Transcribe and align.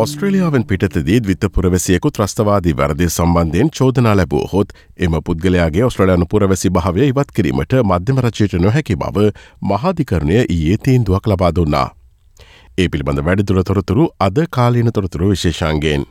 ඔස්ට්‍රලියාවෙන් 0.00 0.64
පිටතදී 0.64 1.20
විත්ත 1.26 1.44
පුරවැසියෙකු 1.54 2.10
ත්‍රස්තවාදී 2.10 2.72
වැරදි 2.76 3.08
සම්බන්ධයෙන් 3.08 3.70
චෝදනා 3.78 4.14
ලැබූ 4.16 4.44
හොත් 4.52 4.70
එම 4.98 5.16
පුද්ගලයාගේ 5.24 5.82
ඔස්ට්‍රලයානු 5.84 6.26
පුරවැසි 6.30 6.70
භාවය 6.70 7.08
ඉවත් 7.08 7.34
කිරීමට 7.36 7.74
මධ්‍යමරචයට 7.84 8.54
නොහැකි 8.58 8.96
බව 8.96 9.26
මහාධිකරණය 9.62 10.38
ඊයේ 10.38 10.78
තීන්දුවක් 10.84 11.26
ලබා 11.26 11.52
දුන්නා. 11.54 11.88
ඒ 12.78 12.88
පිළිබඳ 12.88 13.24
වැඩිදුර 13.26 13.60
තොරතුරු 13.64 14.08
අද 14.20 14.40
කාලීන 14.50 14.92
තොරතුරු 14.92 15.30
විශේෂන්ගෙන්. 15.30 16.08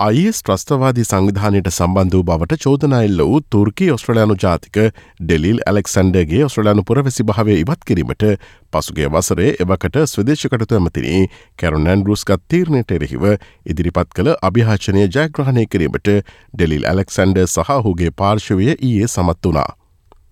අයිස් 0.00 0.38
ත්‍රස්තවාදී 0.42 1.04
සංවිධානයට 1.04 1.66
සම්බන්ධ 1.70 2.14
වූ 2.14 2.24
බවට 2.28 2.56
චෝදනයිල්ල 2.62 3.18
වූ 3.22 3.40
තුර්කී 3.46 3.88
ඔස්ට්‍රලයානු 3.94 4.36
ජාතික 4.42 4.76
ඩෙලිල් 5.20 5.58
ඇලෙක්සන්ඩගේ 5.64 6.38
ඔස්ට්‍රලයානු 6.44 6.84
පුරවැසි 6.88 7.26
භාවය 7.30 7.56
ඉවත් 7.56 7.82
කිරීමට 7.88 8.24
පසුගේ 8.72 9.10
වසරේ 9.10 9.48
එවකට 9.64 9.98
ස්වදේශකටතු 10.04 10.78
ඇමතිනී 10.78 11.20
කැරුණැන් 11.62 12.04
රුස්කත් 12.06 12.44
තීරණයට 12.48 12.94
එරෙහිව 12.96 13.26
ඉදිරිපත් 13.66 14.16
කළ 14.16 14.30
අභිහාචනය 14.48 15.02
ජයග්‍රහණය 15.08 15.64
කිරීමට 15.66 16.08
ඩෙලිල් 16.12 16.86
ඇලෙක්සන්ඩ 16.92 17.42
සහ 17.44 17.74
හුගේ 17.88 18.14
පාර්ශවය 18.22 18.70
ඊයේ 18.70 19.08
සමත් 19.08 19.50
වනා. 19.50 19.66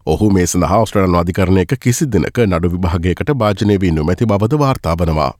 ඔහු 0.06 0.30
මේ 0.30 0.46
සඳහා 0.46 0.80
ස්ට්‍රලන් 0.86 1.18
අධිකරණයක 1.20 1.76
කිසි 1.80 2.08
දෙනක 2.08 2.40
නඩු 2.46 2.72
විභාගයකට 2.76 3.34
භාජනය 3.34 3.78
වී 3.80 3.92
නොමැති 3.92 4.30
බවද 4.32 4.62
වාර්තාාවනවා. 4.64 5.30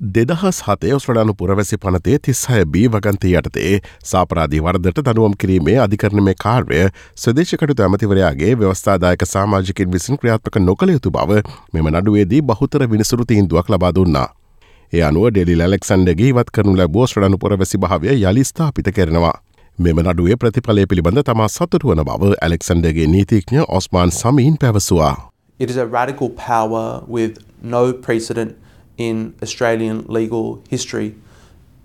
දෙදහස් 0.00 0.62
හතේ 0.62 0.94
ඔස්ට්‍රඩානු 0.94 1.34
පුරවැසි 1.34 1.76
පනතේ 1.76 2.18
තිස්හය 2.20 2.64
බී 2.66 2.88
වගන්තය 2.88 3.30
යටතේ 3.30 3.78
සාපරාධී 4.04 4.60
වර්දට 4.62 5.00
දනුවම් 5.06 5.32
කිරීමේ 5.36 5.78
අධිකරණමේ 5.84 6.34
කාර්ය 6.38 6.82
ස්වදේශකටතු 7.16 7.82
ඇමතිවරයාගේ 7.82 8.52
ව්‍යවස්ථාදායක 8.60 9.24
සාමාජිකින් 9.26 9.90
විසින් 9.92 10.18
ක්‍රියාත්මක 10.18 10.58
නොකළ 10.60 10.92
යුතු 10.92 11.10
බව 11.10 11.40
මෙම 11.74 11.88
නඩුවේදී 11.90 12.42
බහුතර 12.42 12.84
විනිසුරු 12.90 13.24
තීන්දුවක් 13.24 13.70
ලබා 13.70 13.90
දුන්නා. 13.94 14.28
ඒ 14.92 15.02
අනුව 15.02 15.26
ඩෙලි 15.30 15.58
ලෙක්සන්ඩගේ 15.64 16.30
වත් 16.32 16.54
කරනු 16.54 16.76
ලැබෝ 16.76 17.06
ශ්‍රඩනු 17.06 17.38
පුරවැසි 17.38 17.78
භාවය 17.78 18.14
යලිස්ථාපිත 18.22 18.92
කරනවා. 18.92 19.34
මෙම 19.78 19.98
නඩුවේ 20.00 20.36
ප්‍රතිඵලය 20.36 20.86
පිළිබඳ 20.86 21.22
තමා 21.24 21.48
සතුටුවන 21.48 22.04
බව 22.04 22.32
ඇලෙක්සන්ඩගේ 22.38 23.08
නීතිඥ 23.08 23.66
ඔස්මාන් 23.70 24.10
සමීන් 24.12 24.56
පැවසවා. 24.56 25.14
It 25.60 25.70
is 25.70 25.76
a 25.76 25.86
radical 25.88 26.30
power 26.46 26.86
with 27.08 27.42
no 27.64 27.82
precedent 28.06 28.67
in 28.98 29.34
Australian 29.42 30.04
legal 30.08 30.62
history. 30.68 31.14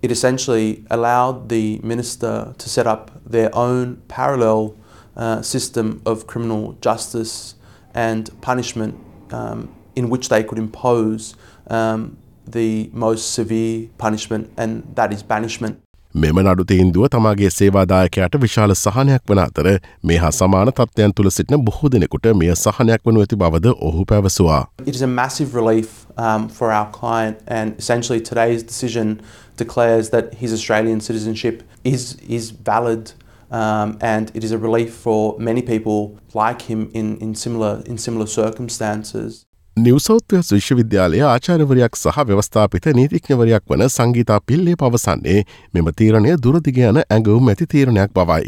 It 0.01 0.11
essentially 0.11 0.83
allowed 0.89 1.47
the 1.47 1.79
minister 1.81 2.53
to 2.57 2.69
set 2.69 2.85
up 2.85 3.11
their 3.25 3.55
own 3.55 4.01
parallel 4.09 4.75
uh, 5.15 5.41
system 5.41 6.01
of 6.05 6.27
criminal 6.27 6.75
justice 6.81 7.55
and 7.93 8.29
punishment 8.41 8.99
um, 9.31 9.73
in 9.95 10.09
which 10.09 10.27
they 10.27 10.43
could 10.43 10.57
impose 10.57 11.35
um, 11.67 12.17
the 12.45 12.89
most 12.91 13.31
severe 13.31 13.87
punishment, 13.97 14.51
and 14.57 14.83
that 14.95 15.13
is 15.13 15.23
banishment. 15.23 15.79
මෙම 16.15 16.39
නඩු 16.39 16.63
තීන්දුව 16.63 17.05
තමාගේ 17.07 17.49
සේවාදායකයට 17.49 18.35
විශාල 18.41 18.73
සහනයක් 18.75 19.23
වන 19.29 19.39
අතර 19.43 19.67
මේ 20.03 20.17
හා 20.17 20.29
සමාන 20.31 20.71
තත්ත්වයන් 20.71 21.13
තුළ 21.17 21.29
සිටින 21.29 21.63
බොහෝ 21.65 21.89
දෙනෙකුට 21.91 22.27
මෙය 22.41 22.51
සහනයක් 22.55 23.07
වනු 23.07 23.23
ඇති 23.23 23.35
බවද 23.35 23.73
ඔහු 23.87 24.05
පැවසවා. 24.05 24.59
It 24.85 24.95
is 24.95 25.01
a 25.01 25.07
massive 25.07 25.55
relief 25.55 25.89
um, 26.17 26.47
for 26.49 26.71
our 26.71 26.89
client 26.99 27.37
and 27.47 27.79
essentially 27.79 28.21
today's 28.21 28.63
decision 28.63 29.15
declares 29.57 30.09
that 30.09 30.35
his 30.41 30.53
Australian 30.53 31.01
citizenship 31.01 31.63
is, 31.83 32.17
is 32.29 32.51
valid 32.51 33.13
um, 33.51 33.97
and 34.01 34.31
it 34.35 34.43
is 34.43 34.51
a 34.51 34.57
relief 34.57 34.93
for 34.93 35.35
many 35.39 35.61
people 35.61 35.99
like 36.35 36.61
him 36.69 36.89
in, 36.93 37.17
in, 37.17 37.33
similar, 37.35 37.81
in 37.85 37.97
similar 37.97 38.27
circumstances. 38.27 39.45
නිවසෞත්වස් 39.77 40.51
විශ්වවිද්‍යාලය 40.53 41.21
ආචාරවරයක් 41.25 41.95
සහ 41.95 42.17
ව්‍යවස්ථාපිත 42.27 42.85
නීතිඥවරයක් 42.93 43.63
වන 43.69 43.83
සංගීතා 43.89 44.39
පිල්ලේ 44.41 44.75
පවසන්නේ 44.75 45.39
මෙම 45.73 45.87
තීරණය 45.97 46.35
දුරදිගයන 46.37 46.99
ඇඟවුම් 46.99 47.49
ඇති 47.49 47.65
තීරණයක් 47.65 48.13
බවයි. 48.13 48.45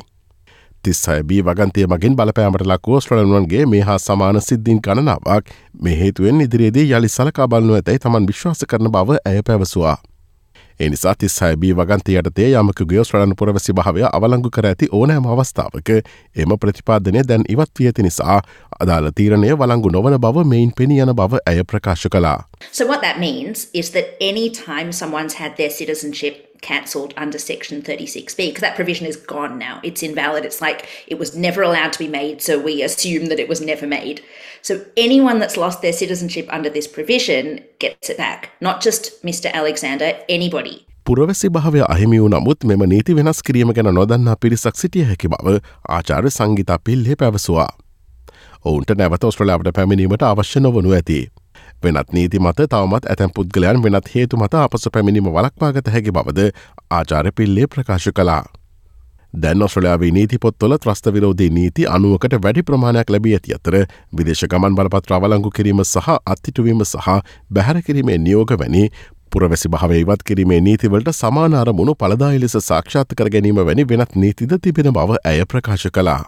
තිස්සය 0.84 1.24
බී 1.24 1.42
වගන්තය 1.42 1.88
මගින් 1.88 2.16
බලපෑමට 2.16 2.68
ලක්කෝ 2.68 3.02
ස්ට්‍රලන්වන්ගේ 3.02 3.66
මේ 3.66 3.82
හා 3.82 3.98
සමාන 4.00 4.42
සිද්ධීන් 4.42 4.80
ගණනාවක් 4.80 5.50
මෙහේතුවෙන් 5.82 6.42
ඉදිරියේදී 6.42 6.92
යළි 6.92 7.10
සලකා 7.10 7.48
බලනු 7.48 7.74
ඇතැයි 7.74 8.00
තමන් 8.00 8.28
විශ්වාස 8.28 8.62
කරන 8.70 8.92
බව 8.92 9.18
ඇය 9.26 9.42
පැවසවා. 9.42 9.98
එනිසා 10.80 11.16
තිස්සයි 11.16 11.56
බී 11.58 11.74
වගන්තය 11.74 12.18
යටතේ 12.20 12.50
යමකගේ 12.52 13.04
ස්්‍රලන් 13.04 13.36
පුරවැසි 13.36 13.74
භාවය 13.74 14.04
අවලංගු 14.12 14.50
කර 14.50 14.66
ඇති 14.66 14.90
ඕනෑම 14.92 15.28
අවස්ථාවක 15.28 15.90
එම 16.36 16.58
ප්‍රතිපාදනය 16.60 17.24
දැන් 17.28 17.46
ඉවත් 17.50 17.80
වී 17.80 17.88
ඇති 17.88 18.08
නිසා 18.08 18.42
අදාළ 18.80 19.12
තීරණය 19.16 19.54
වලංගු 19.58 19.90
නොවන 19.90 20.20
බව 20.20 20.46
මෙයින් 20.46 20.74
පෙනියන 20.78 21.16
බව 21.16 21.40
ඇය 21.46 21.64
ප්‍රකාශ 21.64 22.08
කලා. 22.12 22.40
So 22.72 22.88
what 22.88 23.02
that 23.02 23.20
means 23.20 23.68
is 23.74 23.92
that 23.92 24.06
any 24.22 24.50
time 24.50 24.92
someone's 24.92 25.40
had 25.42 25.58
their 25.58 25.70
citizenship 25.70 26.45
cancelled 26.62 27.14
under 27.18 27.38
Section 27.38 27.82
36B 27.82 28.38
because 28.38 28.62
that 28.62 28.76
provision 28.76 29.06
is 29.06 29.18
gone 29.18 29.58
now. 29.58 29.80
It's 29.84 30.04
invalid. 30.04 30.46
It's 30.46 30.62
like 30.62 30.88
it 31.08 31.20
was 31.20 31.36
never 31.36 31.62
allowed 31.62 31.94
to 31.94 32.00
be 32.00 32.08
made, 32.08 32.42
so 32.42 32.60
we 32.60 32.82
assume 32.84 33.28
that 33.28 33.40
it 33.40 33.50
was 33.50 33.62
never 33.62 33.88
made. 33.88 34.22
So 34.62 34.86
anyone 34.98 35.40
that's 35.40 35.58
lost 35.58 35.82
their 35.82 35.94
citizenship 35.94 36.48
under 36.52 36.70
this 36.70 36.88
provision 36.88 37.62
gets 37.80 38.10
it 38.10 38.18
back. 38.18 38.52
Not 38.62 38.82
just 38.82 39.24
Mr. 39.24 39.52
Alexander, 39.54 40.14
anybody. 40.30 40.86
පුරවැසි 41.06 41.50
භාවය 41.50 41.82
අහිමි 41.88 42.20
වූ 42.20 42.28
නමුත් 42.28 42.64
මෙම 42.66 42.84
නීති 42.90 43.16
වෙනස් 43.16 43.42
කිරීම 43.44 43.74
ගැන 43.74 43.90
නොදන්නා 43.94 44.36
පිරිසක් 44.36 44.76
සිටිය 44.76 45.04
හැකි 45.04 45.28
බව 45.28 45.58
ආචාර 45.90 46.30
සංගීතා 46.30 46.80
පිල්ලේ 46.80 47.16
පැවසවා. 47.16 47.70
ඔවුන්ට 48.66 48.92
නැවත 48.98 49.24
ඔස්ට්‍රලාවට 49.24 49.70
පැමිණීමට 49.76 50.24
අවශ්‍ය 50.24 50.60
නොවනු 50.60 50.92
ඇති. 50.92 51.20
වෙනත් 51.84 52.14
නීති 52.14 52.40
මත 52.40 52.70
තවමත් 52.70 53.06
ඇතැම් 53.06 53.34
පුද්ගලයන් 53.36 53.82
වෙනත් 53.84 54.12
හේතු 54.16 54.38
මත 54.38 54.62
අපස 54.66 54.90
පැමිණීම 54.94 55.32
වලක්වාගත 55.32 55.90
හැකි 55.96 56.12
බවද 56.12 56.52
ආචාර 56.90 57.32
පිල්ලේ 57.32 57.68
ප්‍රකාශ 57.68 58.12
කලා. 58.14 58.44
දැන් 59.34 59.62
ඔස්ට්‍රලයාාවේ 59.62 60.12
නීති 60.12 60.38
පොත්වල 60.38 60.78
ත්‍රස්ත 60.78 61.12
විරෝධී 61.14 61.50
නීති 61.50 61.88
අනුවකට 61.88 62.38
වැඩි 62.44 62.64
ප්‍රමාණයක් 62.64 63.10
ලැබී 63.10 63.34
ඇති 63.38 63.56
අතර 63.56 63.76
විදේශ 64.18 64.46
ගමන් 64.48 64.76
බලපත් 64.76 65.12
අවලංගු 65.12 65.52
කිරීම 65.52 65.84
සහ 65.84 66.10
අත්තිටුවීම 66.26 66.86
සහ 66.86 67.10
බැහැර 67.54 67.82
කිරීමේ 67.82 68.18
නියෝග 68.18 68.56
වැනි 68.62 68.84
පුරවැසි 69.32 69.70
භාවය 69.70 70.00
ඉවත් 70.00 70.24
කිරීමේ 70.24 70.60
නීතිවලට 70.62 71.14
සමානාර 71.14 71.74
මුණු 71.74 71.96
පලදායි 71.96 72.42
ලෙස 72.42 72.58
සාක්ෂාත් 72.62 73.16
කර 73.18 73.30
ගැනීම 73.30 73.64
වැනි 73.70 73.88
වෙනත් 73.90 74.16
නීතිද 74.16 74.60
තිබෙන 74.62 74.92
බව 74.94 75.20
ඇය 75.24 75.46
ප්‍රකාශ 75.46 75.88
කලා. 75.92 76.22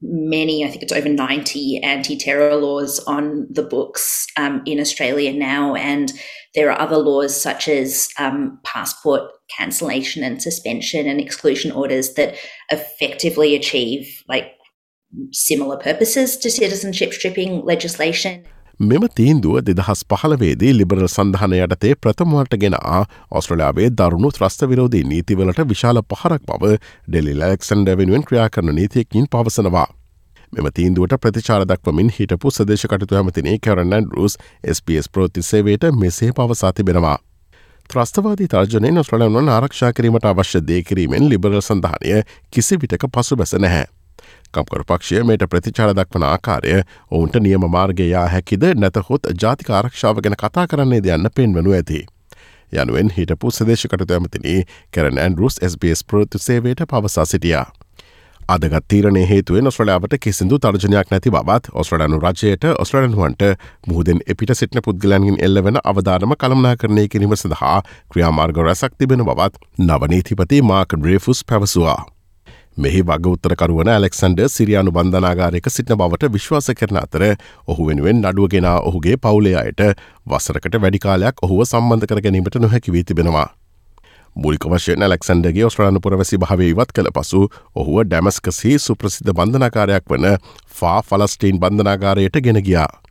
Many, 0.00 0.64
I 0.64 0.68
think 0.68 0.82
it's 0.82 0.92
over 0.92 1.08
90 1.08 1.82
anti 1.82 2.16
terror 2.16 2.56
laws 2.56 2.98
on 3.00 3.46
the 3.50 3.62
books 3.62 4.26
um, 4.36 4.62
in 4.66 4.80
Australia 4.80 5.32
now. 5.32 5.74
And 5.74 6.12
there 6.54 6.70
are 6.70 6.80
other 6.80 6.96
laws 6.96 7.40
such 7.40 7.68
as 7.68 8.08
um, 8.18 8.58
passport 8.64 9.30
cancellation 9.56 10.22
and 10.22 10.42
suspension 10.42 11.06
and 11.06 11.20
exclusion 11.20 11.70
orders 11.70 12.14
that 12.14 12.34
effectively 12.70 13.54
achieve 13.54 14.22
like 14.28 14.52
similar 15.32 15.76
purposes 15.76 16.36
to 16.38 16.50
citizenship 16.50 17.12
stripping 17.12 17.64
legislation. 17.64 18.44
මෙම 18.80 19.08
තීන්දුව 19.08 19.62
දෙදහස් 19.64 20.02
පහළවේදී 20.04 20.72
liberal 20.76 21.06
සඳහන 21.08 21.54
යටතේ 21.56 21.94
ප්‍රථමවට 21.96 22.58
ගෙන 22.60 22.74
ඔස්ට්‍රලයාාවේ 23.30 23.88
දරුණු 23.90 24.30
ත්‍රස්ත 24.30 24.66
විරෝධී 24.68 25.04
නීතිවලට 25.04 25.62
විශාල 25.64 26.00
පහරක් 26.04 26.42
බව 26.44 26.76
ඩෙලි 27.08 27.32
ලෙක්සන්ඩ 27.34 27.88
වෙනුවෙන් 27.92 28.22
ක්‍රියා 28.22 28.50
කරන 28.50 28.74
නීතියකින් 28.76 29.28
පවසනවා. 29.28 29.86
මෙම 30.52 30.68
තීන්දුවට 30.70 31.16
ප්‍රතිචාර 31.18 31.64
දක්වමින් 31.64 32.12
හිටපු 32.12 32.50
සදේශකටතු 32.50 33.16
ඇමතිනේ 33.16 33.56
කැරන්නන් 33.58 34.12
රුස් 34.12 34.36
SBS 34.68 35.08
ප්‍රෝතිසේවයට 35.08 35.90
මෙසේ 35.94 36.32
පවසා 36.32 36.72
තිබෙනවා. 36.72 37.18
ත්‍රස්තවාදී 37.90 38.48
තර්ජනය 38.48 38.92
නොස්්‍රලයන්වන් 38.92 39.48
ආරක්ෂා 39.48 39.92
කිරීමට 39.92 40.26
අවශ්‍ය 40.26 40.60
දේකිරීමෙන් 40.68 41.30
ලිබරල් 41.30 41.62
සඳහනය 41.62 42.24
කිසි 42.50 42.76
විටක 42.76 43.08
පසු 43.10 43.36
බැස 43.36 43.56
නැහැ. 43.56 43.86
කම්කරු 44.52 44.84
පක්ෂය 44.84 45.22
මේට 45.24 45.46
ප්‍රතිචාර 45.50 45.94
දක්වන 45.94 46.24
ආකාරය 46.24 46.74
ඔවුන්ට 47.10 47.40
නියම 47.40 47.64
මාර්ගයා 47.70 48.26
හැකිද 48.28 48.68
නැතහොත් 48.76 49.32
ජාතික 49.42 49.70
ආරක්ෂාව 49.70 50.20
ගැන 50.20 50.36
කතා 50.36 50.66
කරන්නේ 50.66 51.02
දෙයන්න 51.02 51.30
පෙන්වනු 51.34 51.72
ඇති. 51.72 52.04
යනුවෙන් 52.72 53.10
හිටපු 53.10 53.50
සදේශකටතු 53.50 54.12
ඇමතිනී 54.12 54.60
කැරන 54.92 55.18
ඇන්රුස් 55.18 55.58
SBS 55.62 56.04
ප්‍රෘති 56.04 56.38
සේවයට 56.40 56.86
පවසා 56.90 57.24
සිටියා. 57.24 57.66
අදගත් 58.48 58.84
තීරණය 58.88 59.22
හේතුවෙන් 59.28 59.66
ඔස්්‍රලයාාවට 59.66 60.16
කිසිදු 60.20 60.58
තර්ජනයක් 60.58 61.10
නැති 61.10 61.30
බවත් 61.30 61.72
ඔස්්‍රඩනු 61.74 62.20
රජයට 62.20 62.66
ඔස්්‍රඩන්ුවන්ට 62.78 63.42
මුහදෙන් 63.86 64.20
එපිට 64.26 64.54
සිටින 64.54 64.82
පුද්ගලන්ගින් 64.82 65.38
එල්ලවෙන 65.42 65.80
අවධානම 65.84 66.34
කළමනා 66.38 66.76
කරණය 66.76 67.08
කිරීම 67.08 67.36
සඳහා 67.36 67.78
ක්‍රියාමාර්ග 68.10 68.60
රැසක් 68.62 68.98
තිබෙන 68.98 69.24
බවත් 69.24 69.64
නවනීතිපති 69.78 70.62
මාක් 70.62 70.94
ඩ්‍රේෆුස් 70.94 71.42
පැවසවා. 71.44 72.15
මෙහි 72.76 73.02
වග 73.02 73.26
උත්තරකරුවන 73.28 73.88
ඇලෙක්සන්ඩ 73.88 74.40
සිරියානු 74.48 74.92
බන්ධනාගාරයක 74.92 75.68
සිටින 75.70 75.96
බවට 75.96 76.32
විශ්වාස 76.32 76.68
කරන 76.72 76.98
අතර 77.00 77.22
ඔහු 77.66 77.86
වෙනුවෙන් 77.86 78.18
නඩුවගෙන 78.20 78.66
ඔහුගේ 78.70 79.16
පවුලයායට 79.18 79.80
වසරකට 80.26 80.76
වැඩිකාලයක් 80.78 81.40
ඔහුව 81.42 81.62
සම්බන්ධ 81.64 82.06
කර 82.06 82.20
ගැනීමට 82.20 82.58
නොහැකිවී 82.58 83.04
තිබෙනවා. 83.04 83.48
මුලික 84.36 84.64
වශයෙන් 84.66 85.02
ඇලෙක්සන්ඩගේ 85.02 85.64
ඔස්ට්‍රලන්න 85.64 86.02
පුරවැසි 86.02 86.38
භාව 86.38 86.60
ඉවත් 86.62 86.92
කළ 86.92 87.10
පසු 87.12 87.42
ඔහුව 87.74 88.04
ඩැමස්කසි 88.04 88.76
සුප්‍රසිද්ධ 88.80 89.32
බන්ධනාකාරයක් 89.32 90.04
වන 90.10 90.28
ෆා 90.78 91.00
ෆලස්ටීන් 91.02 91.56
බන්ධනාගාරයට 91.58 92.40
ගෙන 92.42 92.60
ගියා. 92.62 93.05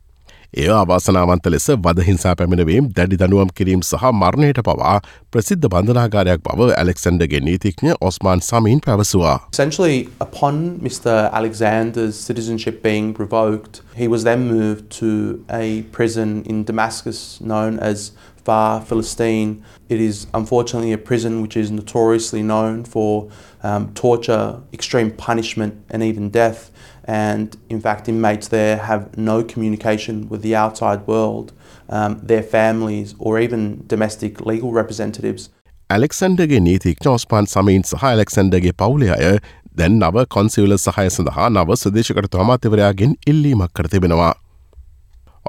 එය 0.54 0.68
අවාසනාවන්ත 0.70 1.46
ලෙස 1.46 1.66
වදහිංසා 1.86 2.34
පැමිණවීම් 2.36 2.90
දැඩි 2.96 3.18
දනුවම් 3.22 3.50
කිරීම් 3.54 3.82
සහ 3.82 4.12
මරණයට 4.12 4.60
පවා 4.68 5.00
ප්‍රසිද්ධ 5.32 5.68
බන්ධනාකාරයක් 5.68 6.44
බව 6.46 6.70
ඇලෙක්සන්ඩගේ 6.76 7.40
නීතිඥ 7.40 7.96
ඔස්මාන් 8.00 8.40
සමීන් 8.40 8.80
පැවසවා. 8.86 9.36
Essentially, 9.52 9.98
upon 10.20 10.80
Mr. 10.80 11.16
Alexander's 11.32 12.16
citizenship 12.28 12.82
being 12.82 13.12
revoked, 13.18 13.82
he 13.96 14.08
was 14.08 14.24
then 14.24 14.46
moved 14.48 14.84
to 15.00 15.10
a 15.50 15.82
prison 15.92 16.42
in 16.46 16.64
Damascus 16.64 17.20
known 17.40 17.78
as 17.90 18.12
Far 18.45 18.81
Philistine. 18.81 19.63
It 19.89 20.01
is 20.01 20.27
unfortunately 20.33 20.93
a 20.93 20.97
prison 20.97 21.41
which 21.41 21.55
is 21.55 21.69
notoriously 21.69 22.41
known 22.41 22.83
for 22.83 23.29
um, 23.63 23.93
torture, 23.93 24.61
extreme 24.73 25.11
punishment, 25.11 25.75
and 25.89 26.01
even 26.03 26.29
death. 26.29 26.71
And 27.05 27.57
in 27.69 27.81
fact, 27.81 28.07
inmates 28.07 28.47
there 28.47 28.77
have 28.77 29.17
no 29.17 29.43
communication 29.43 30.27
with 30.29 30.41
the 30.41 30.55
outside 30.55 31.05
world, 31.07 31.53
um, 31.89 32.19
their 32.23 32.43
families, 32.43 33.15
or 33.19 33.39
even 33.39 33.83
domestic 33.87 34.45
legal 34.45 34.71
representatives. 34.71 35.49
ඇලෙක්සන්ඩගේ 35.89 36.59
නීතික්න 36.65 37.07
ඔස්පාන් 37.11 37.47
සමීන් 37.53 37.81
සහ 37.87 38.03
ඇලෙක්සන්ඩගේ 38.09 38.71
පවුලේ 38.81 39.09
අය 39.15 39.39
දැන් 39.79 39.97
නව 39.99 40.23
කොන්සිවල 40.35 40.75
සහය 40.77 41.07
සඳහා 41.15 41.49
නව 41.49 41.75
සදේශකට 41.81 42.37
අමාත්‍යවරයාගෙන් 42.43 43.17
ඉල්ලීමක් 43.33 43.73
කර 43.79 43.89
තිබෙනවා. 43.93 44.31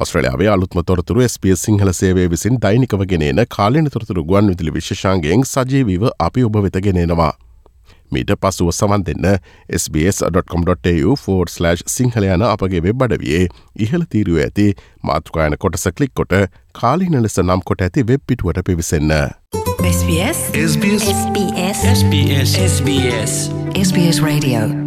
ඔස්ට්‍රලයාාවේ 0.02 0.50
අලුත්ම 0.54 0.80
තොරතුරු 0.90 1.26
SBS 1.28 1.66
සිංහල 1.68 1.92
සේවේ 2.00 2.28
විසින් 2.34 2.62
දෛනිකව 2.64 3.04
ගෙනන 3.12 3.44
කාලන 3.58 3.90
තොරතුරු 3.96 4.24
ගුවන් 4.24 4.54
විදිලි 4.54 4.74
විශෂාන්ගෙන් 4.78 5.46
සජීවීව 5.54 6.08
අපි 6.20 6.44
ඔබ 6.44 6.64
වෙත 6.66 6.80
ගෙනෙනවා. 6.88 7.34
මීට 8.12 8.32
පසුව 8.42 8.72
සවන් 8.72 9.04
දෙන්න 9.08 9.28
sbs.com.tu4/ 9.80 11.76
සිංහල 11.96 12.28
යන 12.30 12.46
අපගේ 12.52 12.84
වෙබ් 12.88 13.06
අඩවියේ 13.08 13.44
ඉහළ 13.86 14.08
තීරුව 14.16 14.42
ඇති 14.46 14.68
මාතෘකායන 15.12 15.60
කොටස 15.66 15.88
කලික් 16.00 16.16
කොට 16.22 16.36
කාලින 16.82 17.22
ලෙස 17.28 17.40
නම් 17.44 17.64
කොට 17.72 17.86
ඇති 17.88 18.08
වෙබ් 18.12 18.26
පිටුවට 18.32 18.66
පිවිසන්න. 18.72 19.14
SBS 19.94 20.44
SBS 20.64 21.08
SBS 21.14 21.86
SBS 21.94 22.60
SBS 22.66 23.40
SBS 23.86 24.20
Radio 24.24 24.87